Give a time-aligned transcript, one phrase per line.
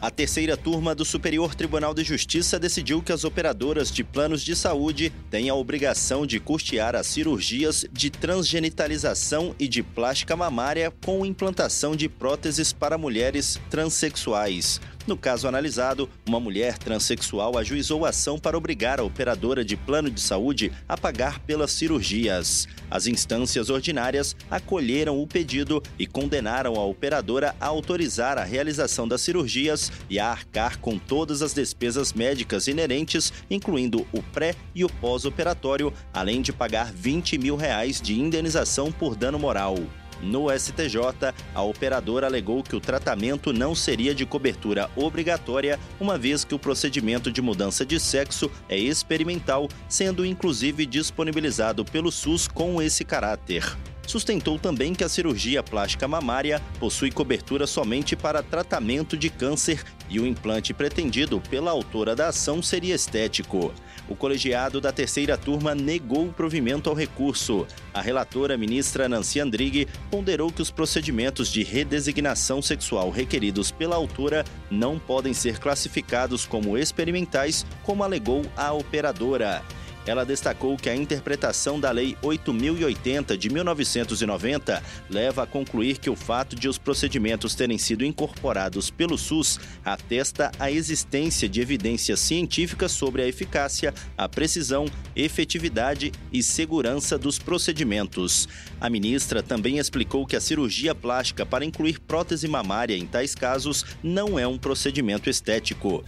[0.00, 4.54] A terceira turma do Superior Tribunal de Justiça decidiu que as operadoras de planos de
[4.54, 11.26] saúde têm a obrigação de custear as cirurgias de transgenitalização e de plástica mamária com
[11.26, 14.80] implantação de próteses para mulheres transexuais.
[15.08, 20.10] No caso analisado, uma mulher transexual ajuizou a ação para obrigar a operadora de plano
[20.10, 22.68] de saúde a pagar pelas cirurgias.
[22.90, 29.22] As instâncias ordinárias acolheram o pedido e condenaram a operadora a autorizar a realização das
[29.22, 34.90] cirurgias e a arcar com todas as despesas médicas inerentes, incluindo o pré e o
[34.90, 39.78] pós-operatório, além de pagar 20 mil reais de indenização por dano moral.
[40.22, 46.44] No STJ, a operadora alegou que o tratamento não seria de cobertura obrigatória, uma vez
[46.44, 52.80] que o procedimento de mudança de sexo é experimental, sendo inclusive disponibilizado pelo SUS com
[52.82, 53.76] esse caráter
[54.08, 60.18] sustentou também que a cirurgia plástica mamária possui cobertura somente para tratamento de câncer e
[60.18, 63.72] o implante pretendido pela autora da ação seria estético.
[64.08, 67.66] O colegiado da terceira turma negou o provimento ao recurso.
[67.92, 74.44] A relatora ministra Nancy Andrighi ponderou que os procedimentos de redesignação sexual requeridos pela autora
[74.70, 79.62] não podem ser classificados como experimentais, como alegou a operadora.
[80.08, 86.16] Ela destacou que a interpretação da Lei 8080 de 1990 leva a concluir que o
[86.16, 92.90] fato de os procedimentos terem sido incorporados pelo SUS atesta a existência de evidências científicas
[92.90, 98.48] sobre a eficácia, a precisão, efetividade e segurança dos procedimentos.
[98.80, 103.84] A ministra também explicou que a cirurgia plástica para incluir prótese mamária em tais casos
[104.02, 106.02] não é um procedimento estético.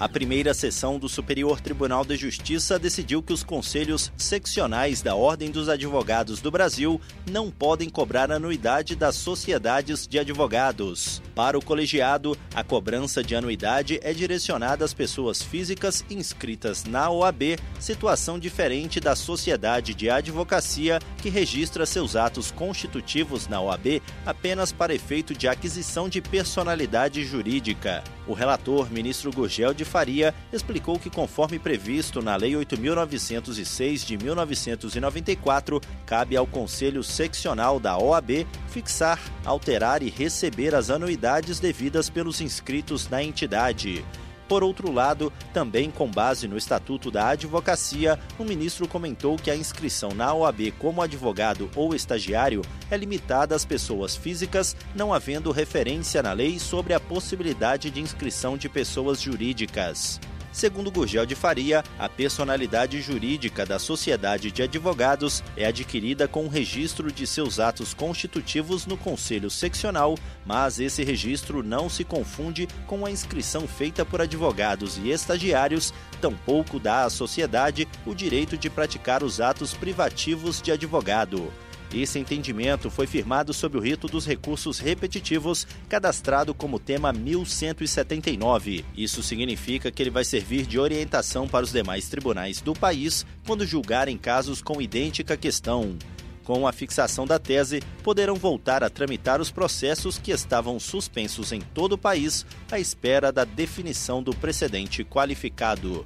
[0.00, 5.50] A primeira sessão do Superior Tribunal de Justiça decidiu que os conselhos seccionais da Ordem
[5.50, 6.98] dos Advogados do Brasil
[7.30, 11.20] não podem cobrar anuidade das sociedades de advogados.
[11.34, 17.58] Para o colegiado, a cobrança de anuidade é direcionada às pessoas físicas inscritas na OAB,
[17.78, 24.94] situação diferente da sociedade de advocacia que registra seus atos constitutivos na OAB apenas para
[24.94, 28.02] efeito de aquisição de personalidade jurídica.
[28.30, 35.80] O relator, ministro Gurgel de Faria, explicou que, conforme previsto na Lei 8.906 de 1994,
[36.06, 43.08] cabe ao Conselho Seccional da OAB fixar, alterar e receber as anuidades devidas pelos inscritos
[43.08, 44.04] na entidade.
[44.50, 49.54] Por outro lado, também com base no Estatuto da Advocacia, o ministro comentou que a
[49.54, 56.20] inscrição na OAB como advogado ou estagiário é limitada às pessoas físicas, não havendo referência
[56.20, 60.18] na lei sobre a possibilidade de inscrição de pessoas jurídicas.
[60.52, 66.48] Segundo Gurgel de Faria, a personalidade jurídica da Sociedade de Advogados é adquirida com o
[66.48, 73.06] registro de seus atos constitutivos no Conselho Seccional, mas esse registro não se confunde com
[73.06, 79.22] a inscrição feita por advogados e estagiários, tampouco dá à sociedade o direito de praticar
[79.22, 81.52] os atos privativos de advogado.
[81.92, 88.84] Esse entendimento foi firmado sob o rito dos recursos repetitivos, cadastrado como tema 1179.
[88.96, 93.66] Isso significa que ele vai servir de orientação para os demais tribunais do país quando
[93.66, 95.96] julgarem casos com idêntica questão.
[96.44, 101.60] Com a fixação da tese, poderão voltar a tramitar os processos que estavam suspensos em
[101.60, 106.04] todo o país à espera da definição do precedente qualificado.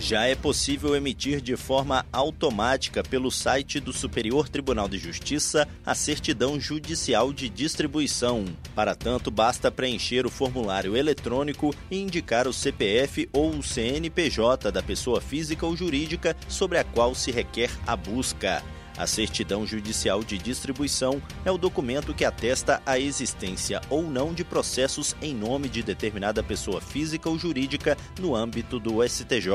[0.00, 5.94] Já é possível emitir de forma automática pelo site do Superior Tribunal de Justiça a
[5.94, 8.44] certidão judicial de distribuição.
[8.74, 14.82] Para tanto, basta preencher o formulário eletrônico e indicar o CPF ou o CNPJ da
[14.82, 18.62] pessoa física ou jurídica sobre a qual se requer a busca.
[18.98, 24.42] A certidão judicial de distribuição é o documento que atesta a existência ou não de
[24.44, 29.52] processos em nome de determinada pessoa física ou jurídica no âmbito do STJ.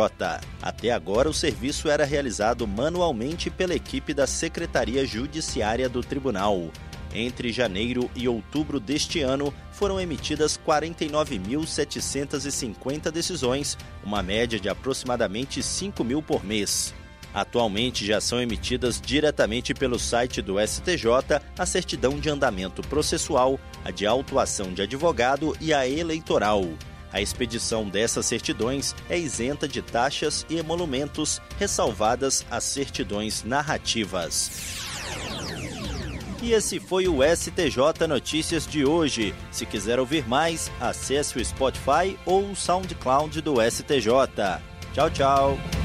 [0.62, 6.72] Até agora, o serviço era realizado manualmente pela equipe da Secretaria Judiciária do Tribunal.
[7.14, 16.02] Entre janeiro e outubro deste ano, foram emitidas 49.750 decisões, uma média de aproximadamente 5
[16.04, 16.94] mil por mês.
[17.34, 23.92] Atualmente já são emitidas diretamente pelo site do STJ a certidão de andamento processual, a
[23.92, 26.64] de autuação de advogado e a eleitoral.
[27.12, 34.52] A expedição dessas certidões é isenta de taxas e emolumentos, ressalvadas as certidões narrativas.
[36.42, 39.34] E esse foi o STJ Notícias de hoje.
[39.50, 44.10] Se quiser ouvir mais, acesse o Spotify ou o SoundCloud do STJ.
[44.94, 45.83] Tchau, tchau.